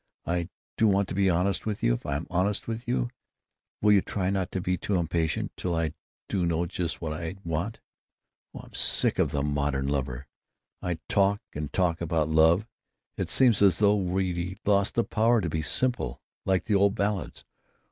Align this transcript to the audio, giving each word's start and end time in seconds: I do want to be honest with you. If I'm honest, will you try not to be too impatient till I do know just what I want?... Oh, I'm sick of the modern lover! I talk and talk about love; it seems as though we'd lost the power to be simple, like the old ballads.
I 0.25 0.49
do 0.77 0.87
want 0.87 1.07
to 1.09 1.13
be 1.13 1.29
honest 1.29 1.67
with 1.67 1.83
you. 1.83 1.93
If 1.93 2.07
I'm 2.07 2.25
honest, 2.31 2.67
will 2.67 2.79
you 2.87 4.01
try 4.01 4.31
not 4.31 4.51
to 4.51 4.59
be 4.59 4.75
too 4.75 4.95
impatient 4.95 5.51
till 5.55 5.75
I 5.75 5.93
do 6.27 6.43
know 6.43 6.65
just 6.65 7.01
what 7.01 7.13
I 7.13 7.35
want?... 7.45 7.79
Oh, 8.55 8.61
I'm 8.63 8.73
sick 8.73 9.19
of 9.19 9.29
the 9.29 9.43
modern 9.43 9.87
lover! 9.87 10.25
I 10.81 10.97
talk 11.07 11.39
and 11.53 11.71
talk 11.71 12.01
about 12.01 12.29
love; 12.29 12.65
it 13.15 13.29
seems 13.29 13.61
as 13.61 13.77
though 13.77 13.95
we'd 13.95 14.57
lost 14.65 14.95
the 14.95 15.03
power 15.03 15.39
to 15.39 15.49
be 15.51 15.61
simple, 15.61 16.19
like 16.47 16.65
the 16.65 16.73
old 16.73 16.95
ballads. 16.95 17.45